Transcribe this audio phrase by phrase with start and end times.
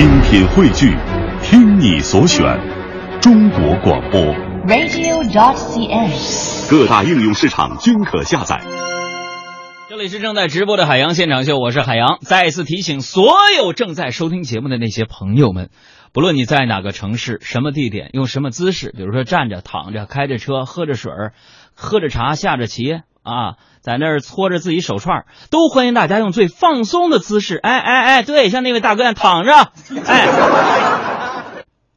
[0.00, 0.96] 精品汇聚，
[1.42, 2.42] 听你所选，
[3.20, 4.18] 中国广播。
[4.66, 6.70] radio.dot.cn，。
[6.70, 8.62] 各大应用市场均可下载。
[9.90, 12.16] 这里是正在直播的海洋现场秀，我是海洋。
[12.22, 15.68] 再一次提醒所有正在收听节目的那些朋友们，
[16.14, 21.34] 不论你在哪个城市、什么地点、用什么姿势，比如说站着、躺着、开着车、喝着水儿、
[21.74, 27.56] 喝着茶、下着棋啊，在那儿搓着自己手串，都欢迎大家用最放松的姿势。
[27.56, 29.52] 哎哎哎，对，像那位大哥一样躺着，
[30.06, 30.28] 哎，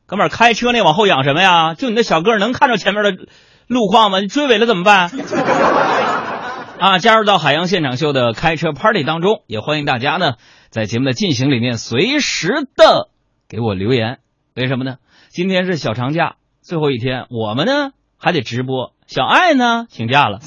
[0.06, 1.74] 哥们儿开车那往后仰什么呀？
[1.74, 3.12] 就你那小个儿能看着前面的
[3.68, 4.20] 路况吗？
[4.20, 5.12] 你追尾了怎么办？
[6.80, 10.34] 啊，加入到海洋现场秀的开车 party 当中，也欢迎大家呢
[10.70, 13.10] 在节目的进行里面随时的
[13.48, 14.20] 给我留言。
[14.56, 14.96] 为什么呢？
[15.30, 20.40] 今天是小长假最后一天，我们呢还得直播，小爱呢请假了，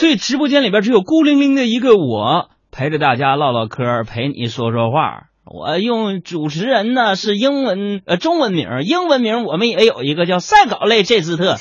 [0.00, 5.24] 所以直播间里边只有孤零零的一个我陪着大家唠唠嗑，陪你说说话。
[5.44, 11.58] 我用主持人呢是英文呃中文名，英文名我们也有一个叫赛稿类这斯特。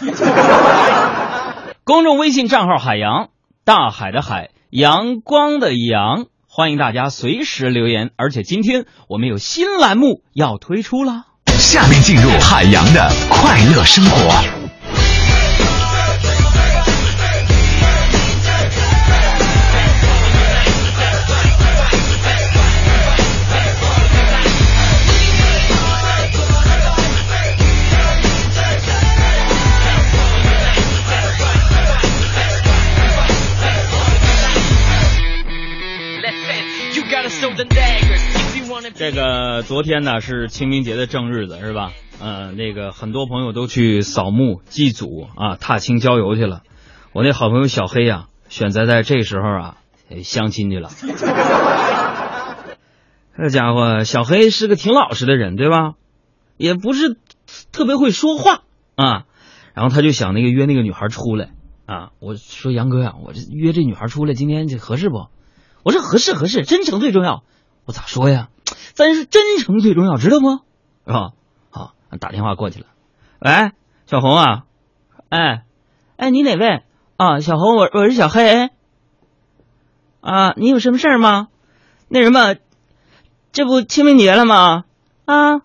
[1.83, 3.27] 公众微信账号海洋，
[3.65, 8.11] 大海的海，阳光的阳，欢迎大家随时留言。
[8.15, 14.58] 而且今天我们有新栏目要推出了，下面进入海洋的快乐生活。
[39.61, 41.91] 昨天呢是清明节的正日子是吧？
[42.21, 46.63] 嗯，那个很多朋友都去扫墓祭祖啊，踏青郊游去了。
[47.13, 49.77] 我那好朋友小黑呀、选择在这时候啊
[50.23, 50.89] 相亲去了。
[53.37, 55.93] 这家伙，小黑是个挺老实的人，对吧？
[56.57, 57.17] 也不是
[57.71, 58.63] 特别会说话
[58.95, 59.23] 啊。
[59.73, 61.51] 然后他就想那个约那个女孩出来
[61.85, 62.09] 啊。
[62.19, 65.27] 我说杨哥呀、我这约这女孩出来，今天这合适不？
[65.83, 67.43] 我说合适合适，真诚最重要。
[67.85, 68.49] 我咋说呀？
[68.93, 70.49] 咱是真诚最重要，知道不？
[71.05, 71.31] 是吧？
[71.69, 72.85] 好，打电话过去了。
[73.39, 73.71] 喂，
[74.05, 74.65] 小红啊，
[75.29, 75.63] 哎，
[76.17, 76.83] 哎，你哪位？
[77.17, 78.69] 啊，小红，我我是小黑。
[80.21, 81.47] 啊，你有什么事儿吗？
[82.07, 82.55] 那什么，
[83.51, 84.85] 这不清明节了吗？
[85.25, 85.61] 啊，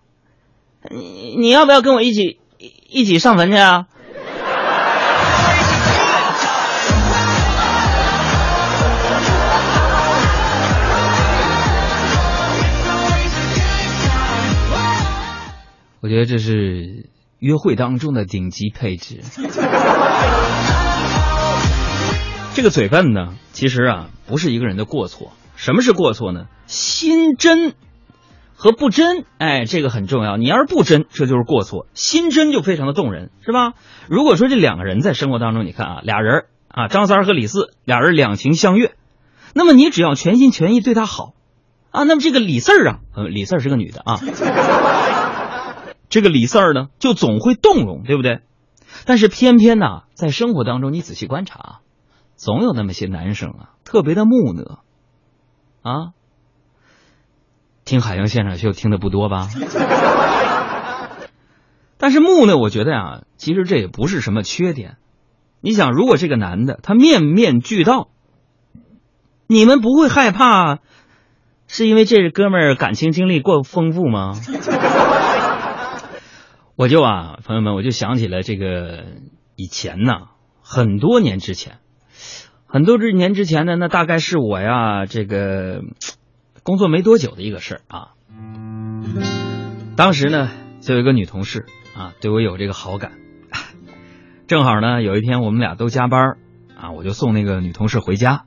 [0.89, 3.87] 你你要不要跟我一起一起上坟去啊？
[16.05, 19.21] 我觉得这是约会当中的顶级配置。
[22.53, 25.31] 这个嘴笨呢，其实啊不是一个人的过错。
[25.55, 26.45] 什么是过错呢？
[26.67, 27.73] 心真
[28.53, 30.37] 和不真，哎，这个很重要。
[30.37, 33.73] 你要是不真，这就是过错；心真就非常的动人，是吧？
[34.07, 38.93] 如果说这两个人在生活当中，你看啊，俩人啊，张三和李四，俩人两情相悦，
[39.55, 41.33] 那么你只要全心全意对他好
[41.89, 44.19] 啊，那么这个李四啊，呃，李四是个女的啊。
[46.15, 48.39] 这个李四儿呢，就总会动容，对不对？
[49.03, 51.79] 但是偏偏呢，在生活当中，你仔细观察，
[52.37, 54.79] 总有那么些男生啊，特别的木讷
[55.81, 56.13] 啊。
[57.83, 59.49] 听海洋现场秀听的不多吧？
[61.99, 64.95] 但是木讷，我觉得呀、其实这也不是什么缺点。
[65.59, 68.07] 你想，如果这个男的他面面俱到，
[69.47, 70.79] 你们不会害怕，
[71.67, 74.31] 是因为这哥们儿感情经历过丰富吗？
[76.77, 79.05] 我就啊，朋友们，我就想起了这个
[79.55, 80.27] 以前呢，
[80.61, 81.77] 很多年之前，
[82.67, 85.83] 很多之年之前呢，那大概是我呀这个
[86.63, 88.11] 工作没多久的一个事儿啊。
[89.95, 90.49] 当时呢，
[90.81, 91.65] 就有一个女同事
[91.95, 93.13] 啊，对我有这个好感，
[94.47, 96.35] 正好呢，有一天我们俩都加班
[96.77, 98.43] 啊，我就送那个女同事回家。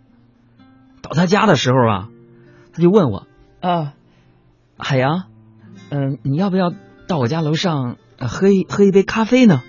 [1.01, 2.09] 到她家的时候啊，
[2.75, 3.27] 她就问我
[3.63, 3.95] 啊，
[4.77, 5.25] 海洋，
[5.89, 6.75] 嗯、你要不要
[7.07, 7.97] 到我家楼上？
[8.19, 9.63] 呃喝一喝一杯咖啡呢？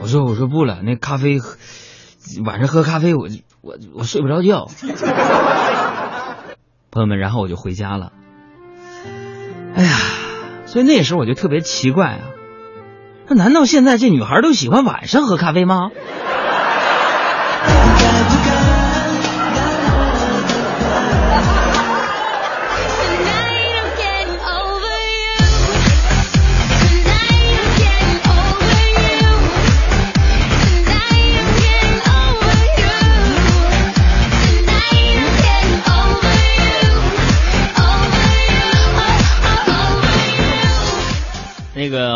[0.00, 1.56] 我说我说不了，那咖啡喝
[2.44, 3.28] 晚上喝咖啡我
[3.60, 4.68] 我我睡不着觉。
[6.90, 8.12] 朋友们，然后我就回家了。
[9.74, 9.90] 哎呀，
[10.66, 12.20] 所以那时候我就特别奇怪啊，
[13.28, 15.90] 那难道现在这女孩都喜欢晚上喝咖啡吗？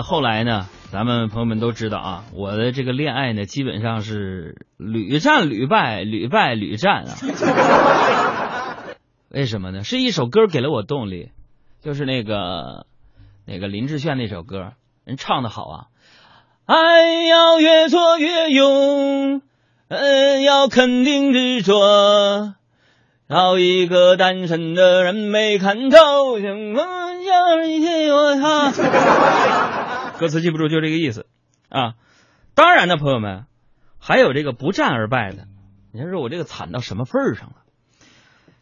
[0.02, 7.14] 那个后来呢，咱们朋友们都知道啊，我的这个恋爱呢，基本上是屡战屡败，屡败屡战啊。
[9.30, 9.84] 为什么呢？
[9.84, 11.30] 是一首歌给了我动力，
[11.82, 12.86] 就是那个
[13.46, 14.72] 那个林志炫那首歌，
[15.04, 15.86] 人唱的好啊。
[16.66, 19.40] 爱要越挫越勇，
[19.86, 22.54] 嗯，要肯定执着。
[23.28, 28.72] 找一个单身的人没看透，想问下你听我唱。
[30.22, 31.26] 歌词记不住就这个意思
[31.68, 31.94] 啊。
[32.54, 33.46] 当然呢，朋友们，
[33.98, 35.48] 还有这个不战而败的。
[35.92, 37.56] 你说我这个惨到什么份儿上了？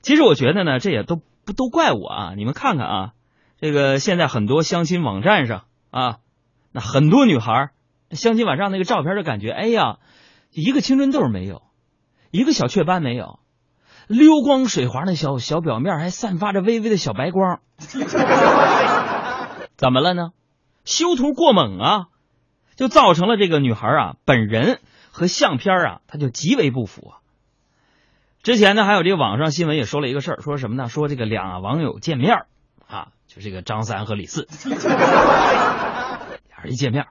[0.01, 2.33] 其实我觉得呢，这也都不都怪我啊。
[2.35, 3.13] 你们看看啊，
[3.61, 6.21] 这个现在很多相亲网站上啊，
[6.73, 7.73] 那很多女孩
[8.11, 9.99] 相亲网上那个照片的感觉，哎呀，
[10.51, 11.61] 一个青春痘没有，
[12.31, 13.39] 一个小雀斑没有。
[14.07, 17.61] 溜光水滑的小小表面还散发着微微的小白光，
[19.77, 20.31] 怎么了呢？
[20.85, 22.07] 修图过猛啊，
[22.77, 24.81] 就造成了这个女孩啊本人
[25.11, 27.19] 和相片啊，她就极为不符啊。
[28.43, 30.89] 之前呢，还有这个网上新闻也说了一个事儿，说什么呢？
[30.89, 32.47] 说这个俩网友见面
[32.87, 34.49] 啊，就这个张三和李四，
[34.79, 37.07] 俩人一见面，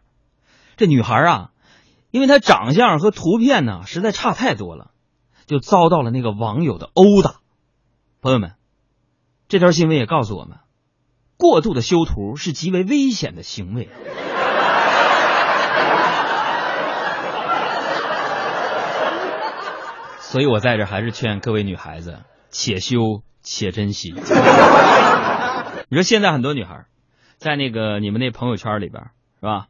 [0.78, 1.52] 这女孩啊，
[2.12, 4.92] 因为她长相和图片呢实在差太多了。
[5.46, 7.38] 就遭到了那个网友的殴打，
[8.22, 8.54] 朋友们，
[9.48, 10.60] 这条新闻也告诉我们，
[11.40, 13.88] 过度的修图是极为危险的行为。
[20.20, 22.20] 所以我在这还是劝各位女孩子，
[22.50, 24.12] 且修且珍惜。
[24.12, 26.88] 你说现在很多女孩
[27.38, 29.04] 在那个你们那朋友圈里边
[29.40, 29.68] 是吧，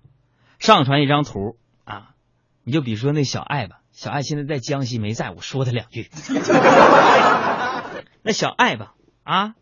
[0.57, 1.55] 上传一张图
[1.85, 2.13] 啊，
[2.63, 3.75] 你就比如说那小爱吧。
[3.91, 6.09] 小爱现在在江西没在，我说她两句。
[8.23, 8.93] 那小爱吧，
[9.23, 9.53] 啊，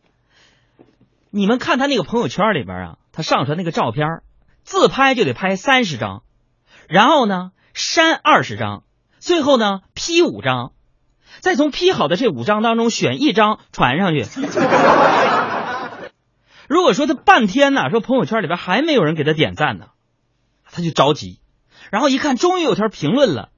[1.30, 4.22] 你们看他那个朋友圈里边啊，他上传那个照片，
[4.64, 6.24] 自拍就得拍三十张，
[6.88, 8.84] 然后呢删二十张，
[9.20, 10.72] 最后呢 P 五张，
[11.40, 14.26] 再从 P 好的这五张当中选一张传上去。
[16.68, 19.88] 如果说他半天呢，说朋友圈里边还没有人给他点赞呢，
[20.72, 21.40] 他就着急，
[21.92, 23.50] 然后一看终于有条评论了。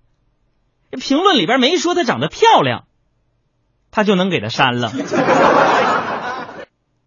[0.92, 2.86] 这评论里边没说她长得漂亮，
[3.92, 4.92] 他就能给她删了，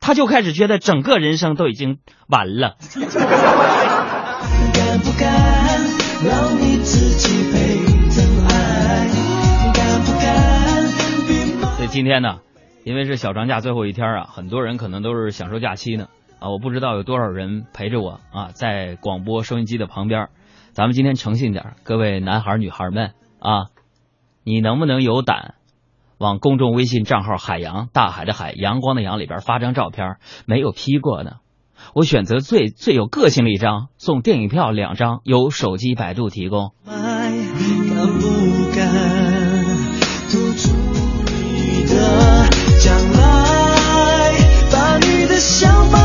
[0.03, 2.75] 他就开始觉得整个人生都已经完了。
[11.77, 12.41] 所以今天呢，
[12.85, 16.09] 因为是小长假最后一天啊，很多人可能都是享受假期呢
[16.41, 20.29] 啊，我不知道有多少人陪着我啊，在广播收音机的旁边。
[20.73, 23.13] 咱们今天诚信点，各位男孩女孩们。
[23.39, 23.67] 啊，
[24.43, 25.55] 你能不能有胆
[26.23, 30.19] 往公众微信账号“海洋大海的海阳光的阳”里边发张照片？
[30.47, 31.39] 没有 P 过的，
[31.95, 36.71] 我选择最最有个性的一张，送电影票两张，由手机百度提供。
[36.87, 37.33] 哎。
[38.21, 38.89] 不敢。
[41.55, 42.49] 你的
[42.81, 44.33] 将来，
[44.73, 46.02] 把你的想法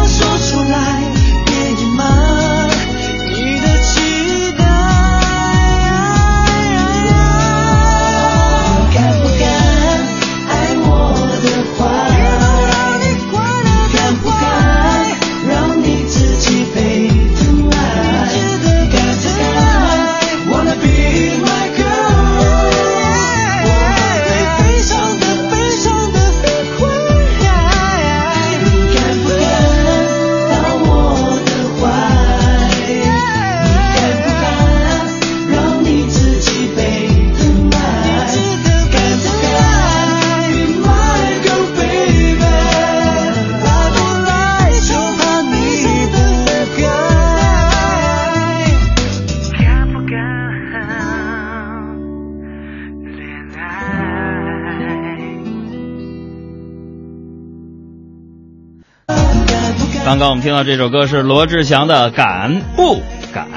[60.18, 63.48] 刚刚我们听到这首歌是罗志祥的《敢不敢》。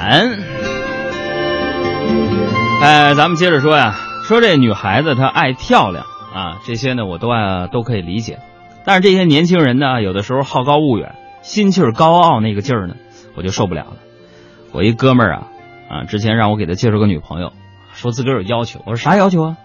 [2.79, 8.37] 哎，咱们接着说呀，说这女孩子她爱漂亮啊，这些呢我都爱都可以理解。
[8.85, 12.93] 但是这些年轻人呢，有的时候好高骛远，心气儿高傲那个劲儿呢，
[13.33, 13.97] 我就受不了了。
[14.71, 15.47] 我一哥们儿啊
[15.89, 17.53] 啊，之前让我给他介绍个女朋友，
[17.95, 19.57] 说自个儿有要求，我说啥要求啊？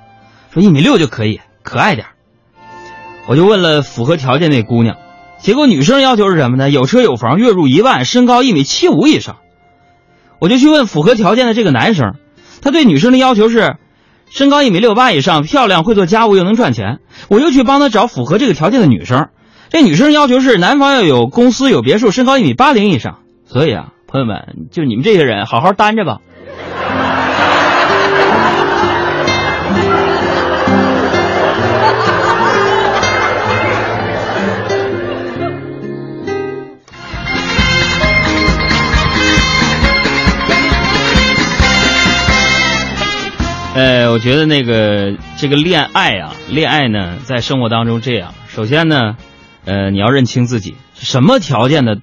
[0.51, 2.07] 说一米六就可以，可爱点
[3.27, 4.97] 我就问了符合条件那姑娘。
[5.39, 6.71] 结果女生要求是什么呢？
[6.71, 9.37] 有车有房，月入一万，身高一米七五以上。
[10.39, 12.15] 我就去问符合条件的这个男生，
[12.63, 13.77] 他对女生的要求是
[14.29, 16.99] 身高一米六八以上，漂亮，会做家务，又能赚钱。
[17.29, 19.29] 我又去帮他找符合这个条件的女生，
[19.71, 23.21] 这女生要求是男方要有公司有别墅，身高一米八零以上。
[23.47, 23.93] 所以啊。
[24.09, 26.19] 朋友们，就你们这些人，好好担着吧。
[43.77, 49.19] 呃，我觉得那个这个恋爱啊，恋爱呢，在生活当中这样，首先呢，
[49.67, 51.99] 呃，你要认清自己，什么条件的，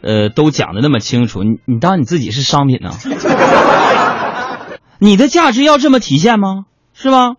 [0.00, 2.92] 呃，都讲的那么清楚，你你当你自己是商品呢？
[5.00, 6.64] 你的价值要这么体现吗？
[6.94, 7.34] 是吧？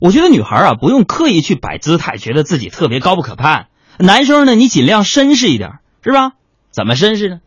[0.00, 3.66] 我觉得女孩啊，不用刻意去摆姿态，觉得自己特别高不可攀。
[3.98, 6.30] 男生呢，你尽量绅士一点，是吧？
[6.70, 7.40] 怎么绅士呢？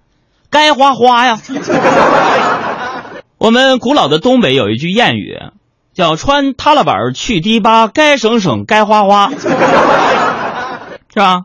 [0.52, 1.40] 该花花呀。
[3.40, 5.40] 我们古老的东北有一句谚语。
[5.94, 11.42] 叫穿踏拉板去迪吧，该省省，该花花，是吧？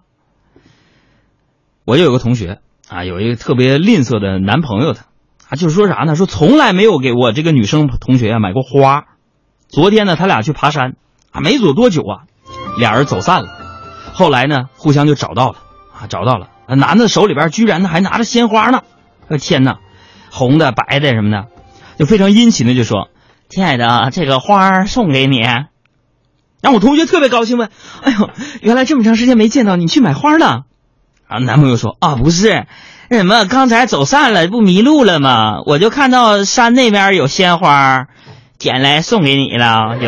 [1.84, 5.02] 我就有个同学啊，有一个特别吝啬的男朋友，他
[5.48, 6.14] 啊，就是说啥呢？
[6.14, 9.04] 说从来没有给我这个女生同学啊买过花。
[9.68, 10.94] 昨天呢，他俩去爬山
[11.32, 12.30] 啊，没走多久啊，
[12.78, 13.48] 俩人走散了。
[14.12, 15.58] 后来呢，互相就找到了
[15.92, 16.50] 啊，找到了。
[16.68, 18.82] 男的手里边居然呢还拿着鲜花呢，
[19.26, 19.78] 我天哪，
[20.30, 21.48] 红的、白的什么的，
[21.98, 23.08] 就非常殷勤的就说。
[23.48, 25.38] 亲爱的，这个花送给你。
[25.40, 27.70] 然后我同学特别高兴问
[28.02, 30.64] ：“哎呦，原来这么长时间没见到你，去买花了？”
[31.28, 32.66] 啊，男朋友说：“啊，不是，
[33.08, 35.60] 那什么，刚才走散了，不迷路了吗？
[35.64, 38.06] 我就看到山那边有鲜花，
[38.58, 40.06] 捡来送给你了，就。”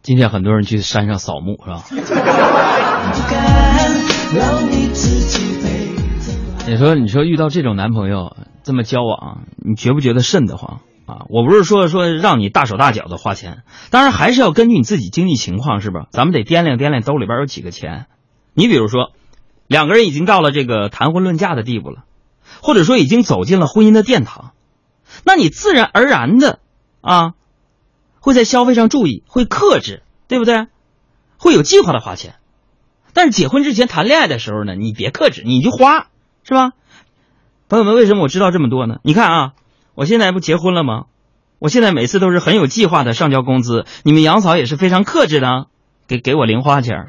[0.00, 1.82] 今天很多人去山上扫墓，是吧？
[6.66, 11.24] 你说，你说遇到这种男朋友这么交往，你觉不觉得瘆得慌啊？
[11.30, 16.08] 我不是说说让你大手大脚的花钱，当然还是要根据你自己经济情况，是吧？
[16.10, 18.06] 咱们得掂量掂量兜里边有几个钱。
[18.52, 19.12] 你比如说，
[19.66, 22.04] 两个人已经到了这个谈婚论嫁的地步了，
[22.62, 24.52] 或者说已经走进了婚姻的殿堂，
[25.24, 26.58] 那你自然而然的
[27.00, 27.32] 啊。
[28.20, 30.66] 会在消费上注意，会克制，对不对？
[31.38, 32.34] 会有计划的花钱。
[33.18, 36.06] 但是结婚之前谈恋爱的时候呢，你别克制，你就花，
[36.44, 36.70] 是吧？
[37.68, 38.98] 朋友们，为什么我知道这么多呢？
[39.02, 39.52] 你看啊，
[39.96, 41.06] 我现在不结婚了吗？
[41.58, 45.66] 我现在每次都是很有计划的上交工资，你们杨嫂也是非常克制的，
[46.06, 47.08] 给给我零花钱。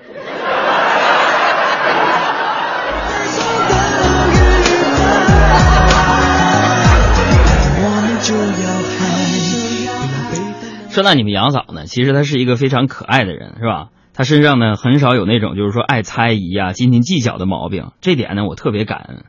[10.89, 13.89] 说到你们杨嫂呢，其实她是一个非常可爱的人，是吧？
[14.19, 19.23] 他身上呢很少有那种就是说爱猜疑啊、斤斤计较的毛病，这点呢我特别感恩。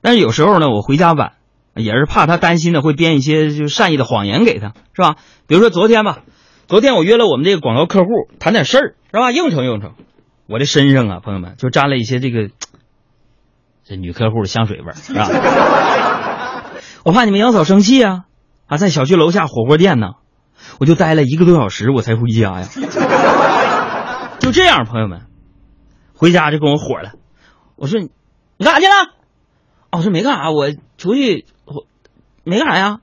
[0.00, 1.32] 但是有时候呢，我回家晚，
[1.74, 5.16] 也是怕他担心的会编一些就善意的谎言给他，是吧？
[5.46, 6.20] 比如说昨天吧，
[6.66, 8.08] 昨天我约了我们这个广告客户
[8.38, 9.32] 谈点事儿，是吧？
[9.32, 9.92] 应承应承，
[10.46, 12.48] 我这身上啊，朋友们就沾了一些这个
[13.84, 15.28] 这女客户的香水味儿，是吧？
[17.04, 18.22] 我怕你们杨嫂生气啊，
[18.66, 20.12] 啊，在小区楼下火锅店呢。
[20.80, 22.66] 我就待了一个多小时，我才回家呀。
[24.46, 25.22] 就这样，朋友们，
[26.14, 27.14] 回家就跟我火了。
[27.74, 27.98] 我说
[28.56, 28.92] ：“你干啥去了？”
[29.90, 31.84] 哦，我说没干啥，我出去，我
[32.44, 33.00] 没干啥呀，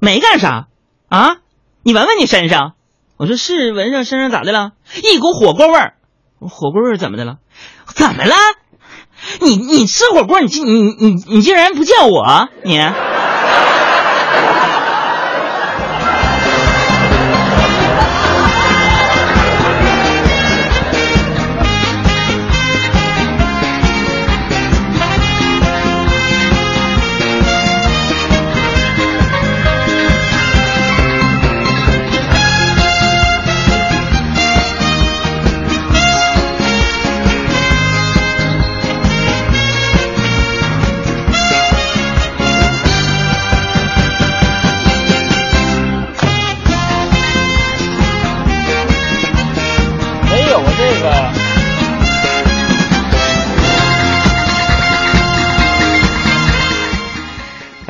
[0.00, 0.66] 没干啥
[1.08, 1.36] 啊？
[1.84, 2.72] 你闻闻你身上。
[3.16, 4.72] 我说是闻上身上咋的了？
[5.04, 5.94] 一股火锅味儿。
[6.40, 7.38] 火锅味儿怎么的了？
[7.86, 8.34] 怎么了？
[9.40, 12.80] 你你吃火锅，你你你你竟然不叫我你？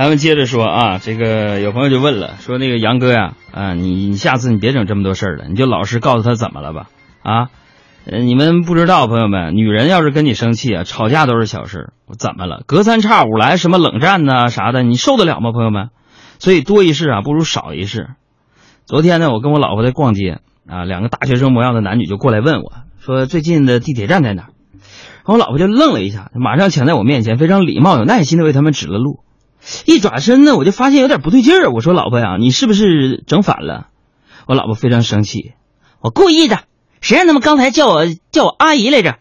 [0.00, 6.88] 咱们接着说啊，这个有朋友就问了，说那个杨哥呀，啊，你你下次你别整这么多事儿了，你就老实告诉他怎么了吧，
[7.22, 7.48] 啊，
[8.06, 12.62] 你们不知道，朋友们，女人要是跟你生气啊，吵架都是小事，怎么了？
[12.66, 15.90] 隔三差五来什么冷战呐啥的，你受得了吗，朋友们？
[16.38, 18.08] 所以多一事啊，不如少一事。
[18.86, 24.46] 昨天呢，我跟我老婆在逛街啊，两个大学生模样的男女就过来问我说，最近的地铁站在哪？
[25.26, 29.20] 我老婆就愣了一下，马上抢在我面前，非常礼貌有耐心的为他们指了路。
[29.84, 31.70] 一转身呢，我就发现有点不对劲儿。
[31.70, 33.88] 我说：“老婆呀，你是不是整反了？”
[34.46, 35.52] 我老婆非常生气，
[36.00, 36.60] 我故意的，
[37.00, 39.16] 谁让他们刚才叫我叫我阿姨来着？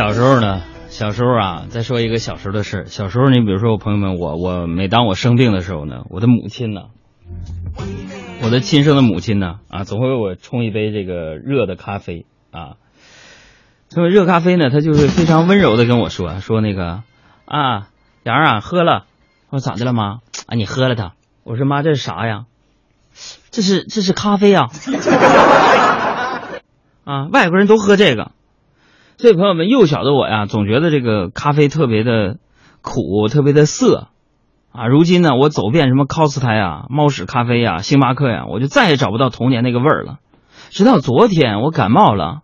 [0.00, 2.86] 小时候呢，小时候啊，再说一个小时候的事。
[2.86, 6.84] 小时候，你比如说我朋友们，我我每当我生病的时候呢，我的母亲呢，
[8.42, 12.76] 我的亲生的母亲呢，啊，总会为我冲一杯这个热的咖啡啊。
[13.90, 17.02] 这个热咖啡呢，他就是非常温柔的跟我说， 说那个
[17.44, 17.88] 啊，
[18.22, 19.04] 杨啊，喝了。
[19.50, 20.20] 我说咋的了妈？
[20.46, 21.12] 啊，你喝了它。
[21.44, 22.46] 我说妈，这是啥呀？
[23.50, 24.68] 这是这是咖啡呀。
[27.04, 28.32] 啊，外国人都喝这个。
[29.20, 32.36] 所以朋友们，幼小的我呀，总觉得这个咖啡特别的
[32.80, 34.08] 苦，特别的涩，
[34.72, 40.20] 啊，如今呢，我走遍什么 cos 台啊、猫屎咖啡呀、星巴克呀，我就再也找不到童年那个味儿了。
[40.70, 42.38] 直到昨天，我感冒了，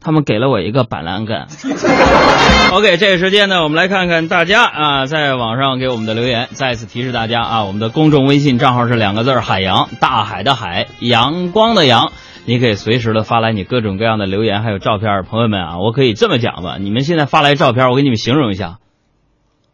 [0.00, 1.46] 他们给了我一个板蓝根。
[2.74, 6.48] OK，这个时间呢，我们来看看大家啊，在网上给我们的留言。
[6.50, 12.10] 再次提示大家啊，我们的公众微信账号是两个字儿：海洋，大海的海，阳光的阳。
[12.48, 15.24] 你可以随时的发来你各种各样的留言，还有照片。
[15.24, 18.78] 朋友们啊，我可以这么讲吧，你们现在发来照片，我给你们形容一下：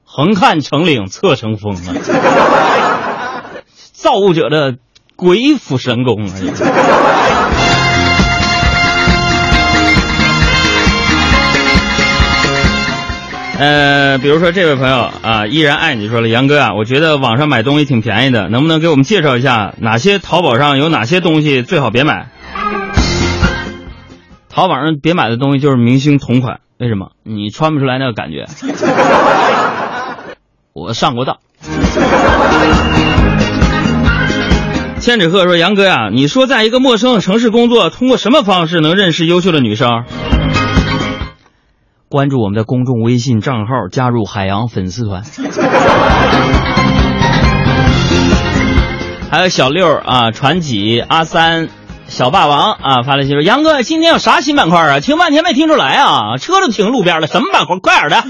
[0.05, 1.93] 横看成岭侧成峰啊，
[3.93, 4.77] 造物者的
[5.17, 6.33] 鬼斧神工啊！
[13.59, 22.29] 呃，比如说这位朋友啊，依然爱你说了，杨哥啊，我觉得网上买东西挺便宜的，能不能给我们介绍一下哪些淘宝上有哪些东西最好别买？
[24.55, 27.13] 淘宝上别买的东西就是明星同款，为什么？
[27.23, 28.45] 你穿不出来那个感觉。
[30.75, 31.39] 我上过当。
[35.01, 40.05] 千纸鹤说：“杨哥呀，你说在一个陌生的城市工作，通过什么方式能认识优秀的女生？
[42.11, 45.23] 关注我们的公众微信账号，加入海洋粉丝团。
[49.31, 51.71] 还有小六啊，传奇阿三。”
[52.13, 55.01] 小霸王啊，发来信说：“杨哥，今天有啥新板块啊？
[55.01, 57.79] 听半天没听出来啊，车都停路边了，什么板块？
[57.79, 58.23] 快点的！”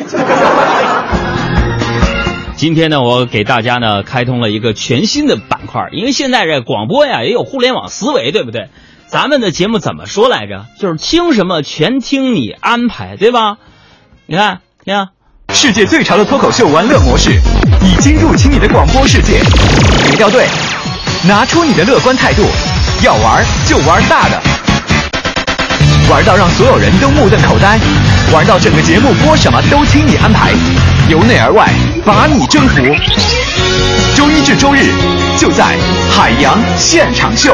[2.55, 8.69] 今天呢，我给大家呢开通了一个全新的板块，因为现在这广播呀也有互联网思维，对不对？
[9.09, 10.67] 咱们的节目怎么说来着？
[10.79, 13.57] 就是听什么全听你安排，对吧？
[14.27, 15.09] 你看，你看，
[15.53, 17.33] 世界最长的脱口秀玩乐模式
[17.83, 19.41] 已经入侵你的广播世界，
[20.07, 20.47] 别掉队，
[21.27, 22.45] 拿出你的乐观态度。
[23.03, 24.41] 要玩就玩大的，
[26.09, 27.77] 玩到让所有人都目瞪口呆，
[28.33, 30.53] 玩到整个节目播什么都听你安排，
[31.11, 31.69] 由内而外
[32.07, 32.77] 把你征服。
[34.15, 34.87] 周一至周日
[35.37, 35.77] 就在
[36.13, 37.53] 海洋现场秀。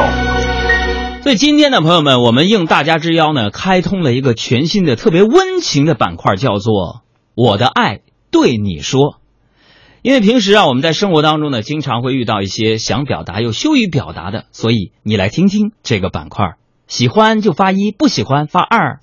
[1.23, 7.01] 所以今天呢，朋友们，我们应大家之邀呢，开通了一个全新的、特别温情的板块，叫做
[7.35, 9.18] “我的爱对你说”。
[10.03, 16.55] 因为平时啊，我们在生活当中呢，经常会遇到一些想表达又羞于表达的，所以你来听听这个板块，
[16.87, 19.01] 喜欢就发一，不喜欢发二。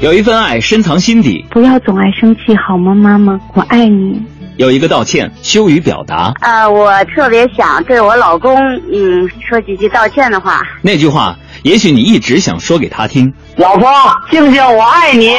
[0.00, 3.40] 有一份爱深藏心底，不要总爱生气好吗，妈妈？
[3.54, 4.22] 我爱你。
[4.58, 8.54] 有一个道歉羞于表达，呃，我特别想对我老公，
[8.92, 10.60] 嗯，说几句道歉的话。
[10.82, 13.32] 那句话，也许你一直想说给他听。
[13.56, 13.88] 老婆，
[14.30, 15.32] 静静，我爱你。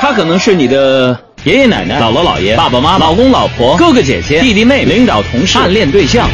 [0.00, 1.26] 他可能是你的。
[1.44, 6.28] 爷爷奶奶、姥姥姥爷、爸爸妈妈、老公老婆、哥哥姐姐、弟弟妹妹、领导同事、暗恋对象，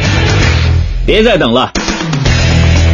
[1.05, 1.71] 别再等了，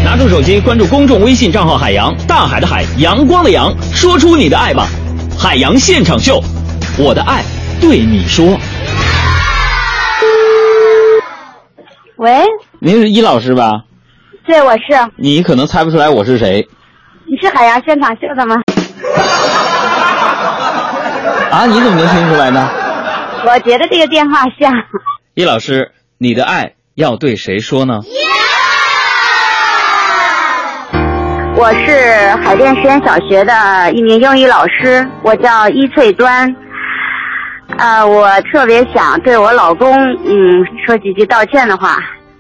[0.06, 4.88] 拿出手机关注公众微信账号“海洋”，大海的海，阳光的阳，说出你的爱吧，
[5.36, 6.40] 海洋现场秀，
[7.00, 7.44] 我的爱
[7.82, 8.60] 对你说。
[12.18, 12.44] 喂，
[12.80, 13.86] 您是伊老师吧？
[14.46, 14.84] 对，我是。
[15.18, 16.68] 你可能猜不出来我是谁
[17.26, 18.62] 你是海洋现场秀的吗？
[21.54, 21.68] 啊？
[21.68, 22.68] 你怎么能听出来呢？
[23.46, 24.74] 我觉得这个电话像。
[25.36, 28.00] 易老师，你的爱要对谁说呢？
[31.56, 36.56] 我是海淀实验小学的一名英语老师，我叫伊翠端。
[37.78, 41.98] 呃，我特别想对我老公，嗯，说几句道歉的话。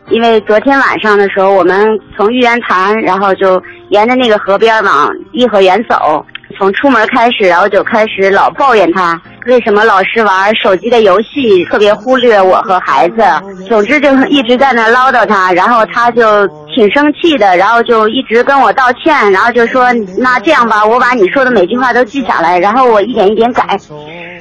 [0.09, 6.25] 因为昨天晚上的时候，我们从玉渊潭，然后就沿着那个河边往颐和园走。
[6.57, 13.23] 从出门开始，然后就开始老抱怨他为什么老是玩手机的游戏，特别忽略我和孩子。
[13.67, 23.77] 总之就一直在那唠叨他，然后他就挺生气的，然后就一直跟我道歉，然后就说那这样吧，我把你说的每句话都记下来，然后我一点一点改。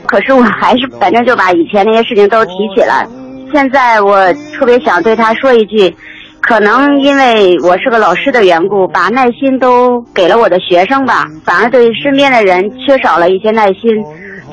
[0.07, 3.07] 可是我还是反正就把以前那些事情都提起来。
[3.53, 5.94] 现在我特别想对他说一句，
[6.42, 14.05] 可能因为我是个老师的缘故，把耐心都给了我的学生吧，反而对身边的人缺少了一些耐心。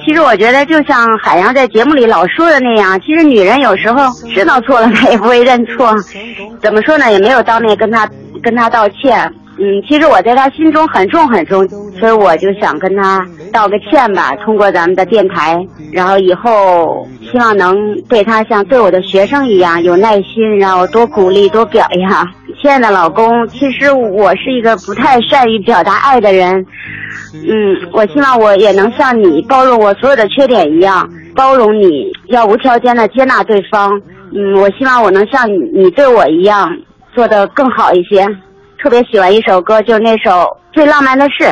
[0.06, 5.94] 其实我觉得，就像海洋在节目里老说的那样，其实女人有时候知道错了，她也不会认错。
[6.62, 7.12] 怎么说呢？
[7.12, 8.08] 也没有当面跟她
[8.42, 9.34] 跟他道歉。
[9.62, 11.68] 嗯，其实我在他心中很重很重，
[12.00, 13.20] 所以我就想跟他
[13.52, 15.60] 道个歉吧，通过咱们的电台，
[15.92, 22.26] 然后以后希望能对他像对我的学生一样有耐心，然后多鼓励多表扬。
[22.62, 26.66] 亲爱的老公，其实我是一个不太善于表达爱的人，
[27.34, 34.02] 嗯，我希望我也能像你包容我所有的缺点一样，包容你要无条件的接纳对方。
[34.34, 36.70] 嗯，我希望我能像你对我一样
[37.14, 38.26] 做得更好一些。
[38.82, 40.30] 特别喜欢一首歌，就是那首
[40.72, 41.44] 《最浪漫的事》。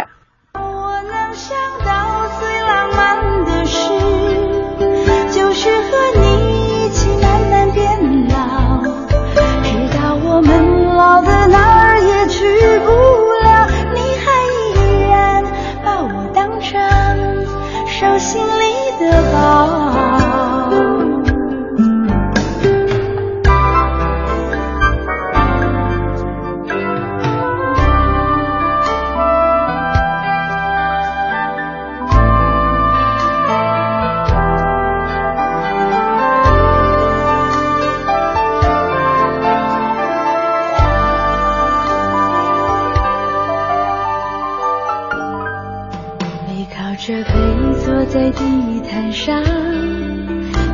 [49.18, 49.44] 上，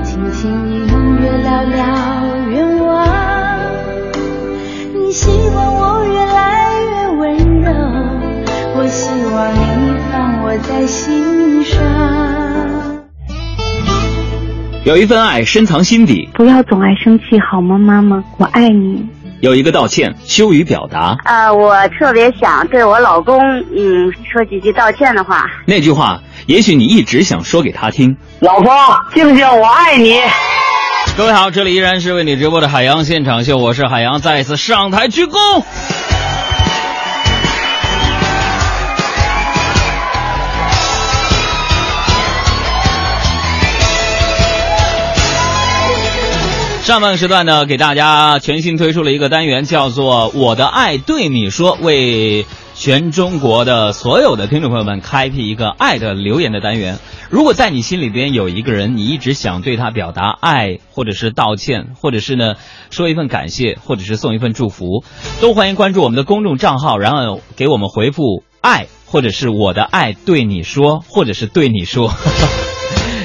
[0.03, 0.51] 轻轻
[0.85, 1.79] 音乐聊聊
[2.49, 3.07] 愿望。
[4.93, 7.71] 你希望我越来越温柔，
[8.75, 11.81] 我希望你放我在心上。
[14.83, 18.25] 有一份爱深藏心底，不要总爱生气好吗，妈妈？
[18.37, 19.07] 我爱你。
[19.43, 23.41] 有一个道歉羞于表达，呃，我特别想对我老公，
[23.75, 25.45] 嗯，说几句道歉的话。
[25.65, 28.15] 那句话也许你一直想说给他听。
[28.39, 28.73] 老婆，
[29.13, 30.17] 静静，我爱你。
[31.17, 35.61] 各位好，这里依然是为你直播的海洋现场秀，我是海洋，再一次上台鞠躬。
[46.83, 56.99] 上半时段呢，给大家全新推出了一个单元，叫做“我的爱对你说”，为全中国的所有的听众朋友们开辟一个爱的留言的单元。
[57.29, 62.55] 如果在你心里边有一个人，你一直想对他表达爱，或者是道歉，或者是呢
[62.89, 65.05] 说一份感谢，或者是送一份祝福，
[65.39, 72.11] 都欢迎关注我们的公众账号，然后给我们回复“爱”或者是“我的爱对你说”，或者是对你说。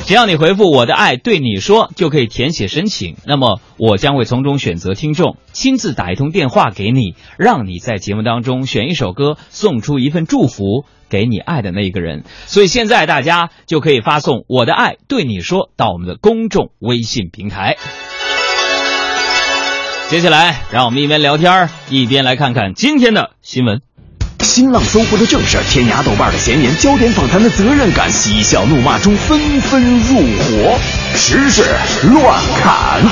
[0.08, 3.16] 只要你回复“我的爱对你说”，就可以填写申请。
[3.26, 12.24] 那么我将会从中选择听众，亲自打一通电话给你，让你在节目当中选一首歌，送出一份祝福给你爱的那一个人。
[12.46, 17.76] 所以现在大家就可以发送“我的爱对你说”到我们的公众微信平台。
[20.08, 23.87] 接下来，让我们一边聊天一边来看看今天的新闻。
[24.48, 30.78] 新浪搜狐的正事，天涯豆瓣的闲言，焦点访谈的责任感，嬉笑怒骂中纷纷入伙，
[31.14, 31.62] 时事
[32.10, 33.02] 乱砍。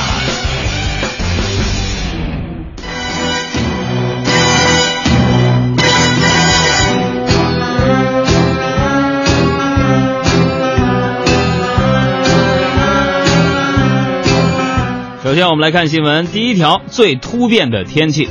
[15.22, 18.26] 首先我们来看新闻，第一条，最突变的天气。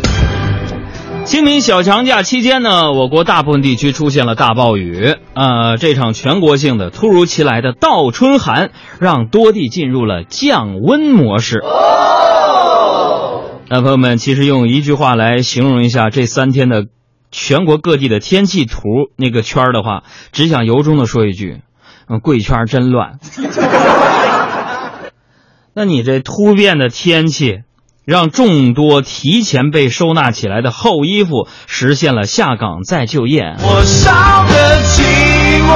[1.25, 5.15] 清明小长假期间呢，我国大部分地区出现了大暴雨。
[5.33, 11.63] 呃，这场全国性的突如其来的倒春寒，让多地进入了降温模式。
[13.67, 16.85] 那朋友们，其实用一句话来形容一下这三天的
[17.31, 18.85] 全国各地的天气图
[19.17, 21.61] 那个圈的话，只想由衷的说一句：
[22.07, 23.19] 嗯，贵圈真乱。
[25.73, 27.63] 那你这突变的天气，
[28.05, 33.55] 让众多提前被收纳起来的厚衣服实现了下岗再就业。
[33.57, 35.01] 我烧的寂
[35.65, 35.75] 寞。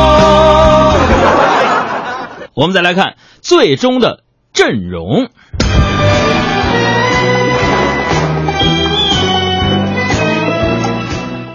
[2.53, 5.29] 我们再来看最终的阵容。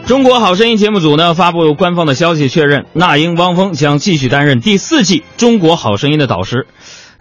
[0.06, 6.66] 中国好声音节目组呢发布官方的消息，确认那英、汪峰将继续担任第四季中国好声音的导师。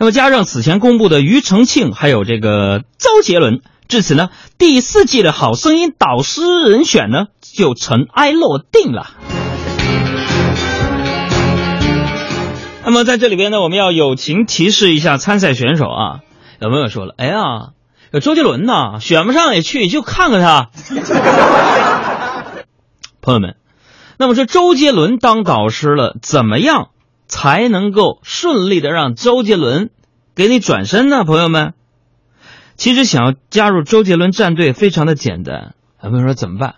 [0.04, 9.12] 那么加上此前公布的庾澄庆，还有这个周杰伦，至此呢，第四季的好声音导师人选呢就尘埃落定了。
[12.84, 16.20] 那么在这里边呢，我们要友情提示一下参赛选手啊。
[16.60, 17.70] 有朋友说了，哎呀，
[18.12, 20.70] 有周杰伦呐，选不上也去，就看看他。
[23.24, 23.56] 朋友们，
[24.18, 26.90] 那么说周杰伦当导师了，怎么样
[27.34, 29.90] 才能够顺利的让周杰伦
[30.36, 31.24] 给你转身呢？
[31.24, 31.74] 朋友们，
[32.76, 35.74] 其实想要加入周杰伦战队非常的简单。
[36.04, 36.76] 有朋友说怎么办？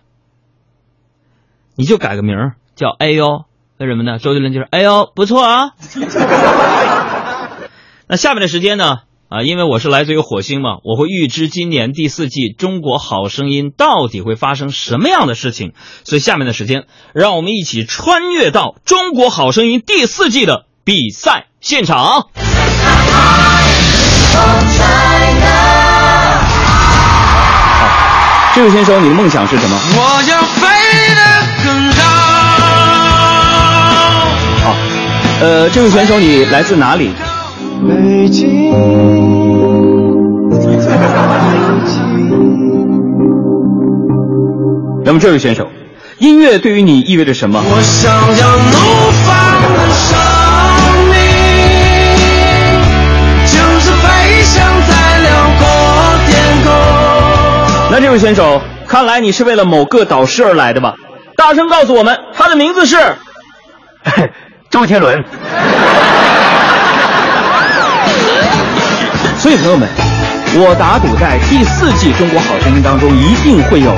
[1.75, 3.43] 你就改个名叫哎呦，
[3.77, 4.17] 为什么呢？
[4.17, 5.71] 周杰伦就是哎呦，不错啊。
[8.07, 8.99] 那下面的时间呢？
[9.27, 16.83] 啊，因为我是来自于火星嘛，我会预知今年第四季《中国好声音》到底会发生什么样的事情，所以下面的时间，
[17.13, 21.97] 让我们一起穿越到《中国好声音》第四季的比赛现场。
[21.97, 22.29] 好，
[28.53, 29.75] 这位选手，你的梦想是什么？
[29.95, 30.67] 我要飞
[31.15, 32.03] 得更高。
[34.63, 34.75] 好，
[35.41, 37.09] 呃，这位选手，你来自哪里？
[37.88, 38.74] 北京。
[45.04, 45.69] 那么这位选手，
[46.17, 47.62] 音乐对于你意味着什么？
[47.63, 50.17] 我想要怒放的生
[51.12, 51.15] 命，
[53.45, 54.06] 就是飞
[54.41, 54.56] 翔
[54.88, 55.63] 在辽阔
[56.28, 56.67] 天空。
[57.91, 60.95] 那这位选手，看来你是为了某个导师而来的吧？
[61.38, 62.98] 大声告诉我们，他的名字是
[64.71, 65.24] 周杰伦。
[69.45, 69.88] 所以朋友们，
[70.55, 73.95] 我打赌在第四季《中国好声音》当中，一定会有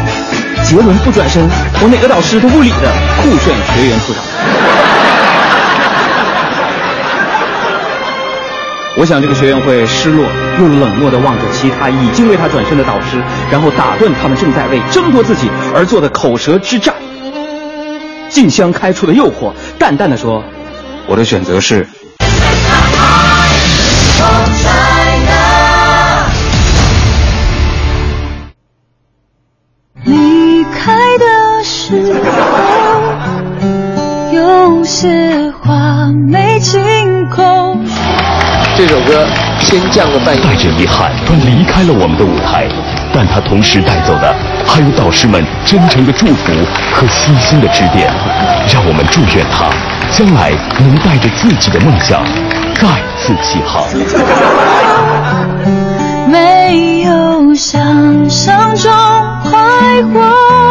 [0.65, 1.47] 杰伦不转身，
[1.81, 4.21] 我哪个导师都不理的酷炫学员出场。
[8.99, 10.25] 我想这个学员会失落
[10.59, 16.93] 又冷漠地望着其他已经为他转身的导师，然后打断他们正在为争夺自己而做的口舌之战。
[18.27, 20.43] 静香开出的诱惑，淡淡的说
[21.07, 21.87] ：“我的选择是。”
[36.13, 36.79] 没晴
[37.29, 37.85] 空。
[38.75, 39.25] 这首歌
[39.59, 40.41] 先降个半音。
[40.43, 42.67] 带着遗憾，他离开了我们的舞台，
[43.13, 46.53] 但他同时带走的还有导师们真诚的祝福
[46.93, 48.13] 和悉心的指点。
[48.71, 49.69] 让我们祝愿他
[50.11, 52.23] 将来能带着自己的梦想
[52.75, 53.83] 再次起航。
[56.29, 58.91] 没有想象中
[59.43, 59.57] 快
[60.13, 60.66] 活，我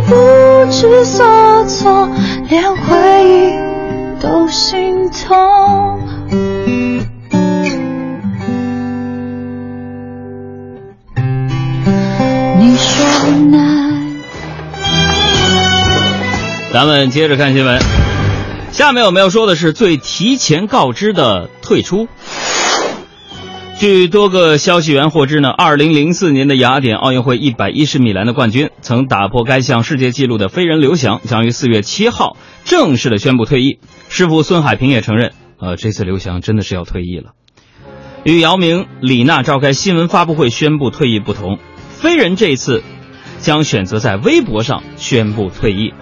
[0.00, 0.14] 不
[0.70, 2.08] 知所措，
[2.48, 3.52] 连回忆
[4.20, 6.00] 都心痛。
[12.58, 13.06] 你说
[13.50, 14.16] 难。
[16.72, 17.78] 咱们接着看新闻。
[18.72, 22.08] 下面我们要说的是最提前告知的退出。
[23.82, 33.80] 据多个消息源获知呢，二零零四年的雅典奥运会一百一十米栏的冠军，曾打破该项世界纪录的飞人刘翔，将于四月七号正式的宣布退役。
[34.08, 37.32] 师傅孙海平也承认，呃，这次刘翔真的是要退役了。
[38.22, 42.84] 与姚明、李娜召开新闻发布会宣布退役不同，飞人这次
[43.40, 45.92] 将选择在微博上宣布退役。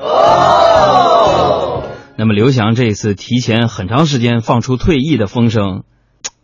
[2.15, 5.85] 那么刘翔这次提前很长时间放出退役的风声，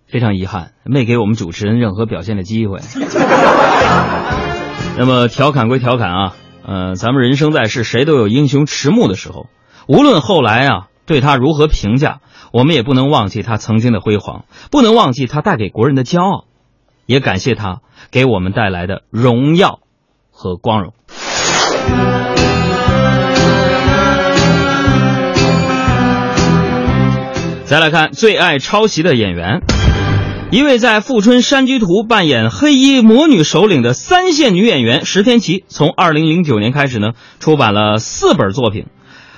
[0.08, 2.80] 非常遗憾，没给我们主持人任何表现的机会。
[4.98, 9.46] 那么调侃归调侃啊，呃，咱们人生在世，谁都有英雄迟暮的时候。
[9.88, 12.20] 无论后来啊对他如何评价，
[12.52, 16.44] 我们也不能忘记他曾经的辉煌，不能忘记他带给国人的骄傲，
[17.04, 19.80] 也感谢他给我们带来的荣耀
[20.30, 20.94] 和光荣。
[27.64, 29.60] 再来看最爱抄袭的演员，
[30.52, 37.08] 一位在《富春山居图》扮演黑衣魔女首领的三线女演员石天琪，从二零零九年开始呢，
[37.40, 38.86] 出版了四本作品。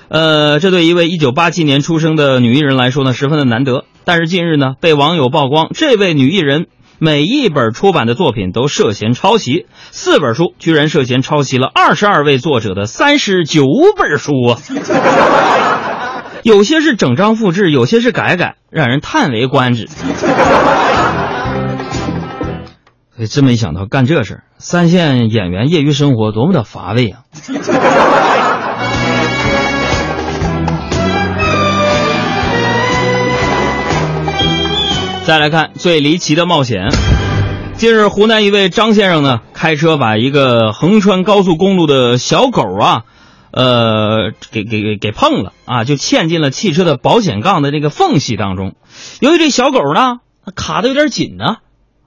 [0.08, 3.84] 呃，这对一位一九八七年出生的女艺人来说呢，十分的难得。
[4.04, 6.66] 但是近日呢，被网友曝光，这位女艺人
[6.98, 13.64] 每一本出版的作品都涉嫌抄袭，四本书居然涉嫌抄袭了二十二位作者的三十九
[13.96, 14.60] 本书啊！
[16.44, 19.88] 有些是整张复制，有些是改改，让人叹为观止。
[23.18, 27.22] 哎，真没想到干这事儿，三线演员业余生活多么的乏味啊！
[35.26, 36.88] 再来看最离奇的冒险。
[37.74, 43.02] 近日，湖南一位张先生呢，开车把一个横穿高速公路的小狗啊，
[43.50, 48.74] 呃，给给给给碰了啊，就嵌进了汽车的保险杠的这个缝隙当中。
[49.20, 50.16] 由于这小狗呢，
[50.54, 51.56] 卡的有点紧呢，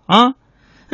[0.05, 0.33] 啊，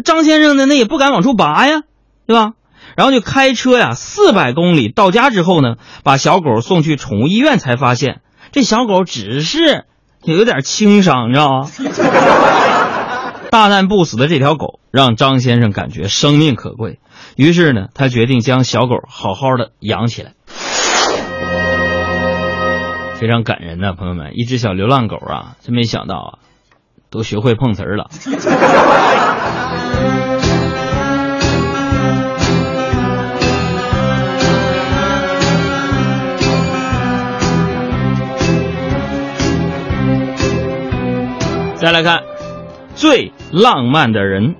[0.03, 1.83] 张先生呢，那也不敢往出拔呀，
[2.25, 2.53] 对吧？
[2.95, 9.85] 然后就开车呀，四百公里到家之后呢，把小狗送去宠物医院，才发现这小狗只是
[10.23, 11.69] 有点轻伤，你知道吗？
[13.49, 16.99] 大难不死的这条狗让张先生感觉生命可贵，
[17.35, 20.33] 于是呢，他决定将小狗好好的养起来。
[23.15, 26.31] 非常感人呐、朋友们，一只小流浪狗啊，真没想到啊，
[27.17, 28.09] 都学会碰瓷儿了。
[41.75, 42.21] 再来看
[42.95, 44.55] 最浪漫的人。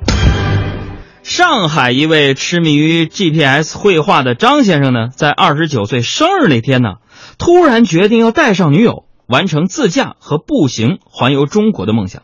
[1.23, 6.95] 上海一位痴迷于 GPS 绘画的张先生呢，在二十九岁生日那天呢，
[7.37, 12.23] 突然决定要带上女友，完成自驾和步行环游中国的梦想。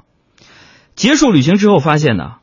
[0.96, 2.36] 结束旅行之后，发现呢，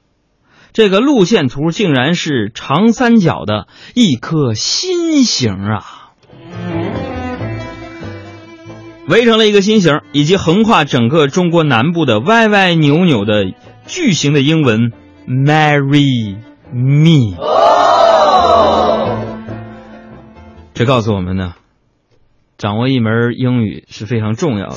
[0.72, 6.10] 这个路线图竟然是长三角的一颗心形啊！
[9.08, 13.52] 围成了一个心形，以及横跨整个中国南部的歪歪扭扭的
[13.86, 14.92] 巨型的英文
[15.26, 16.36] “Marry
[16.72, 17.36] Me”。
[20.74, 21.54] 这告诉我们呢，
[22.56, 24.76] 掌握一门英语是非常重要的。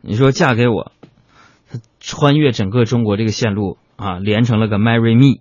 [0.00, 0.92] 你说嫁给我，
[2.00, 5.40] 穿越整个中国这个线路啊，连成了个 “Marry Me”。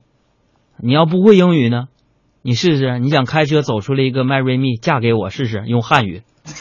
[0.77, 1.85] 你要不会英语呢，
[2.41, 6.23] 你试试，你想开车走出来一个 “Marry Me”，嫁给我试试，用汉语。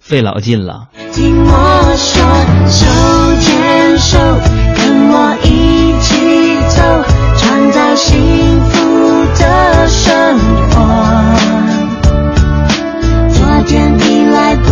[0.00, 0.88] 费老劲了。
[1.12, 1.50] 听我
[1.96, 2.22] 说，
[2.68, 2.86] 手
[3.40, 4.18] 牵手，
[4.76, 6.82] 跟我一起走，
[7.38, 10.38] 创造幸福的生
[10.70, 11.55] 活。
[13.66, 14.68] 昨天已来不